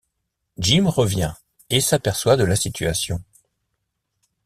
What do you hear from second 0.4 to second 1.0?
Jim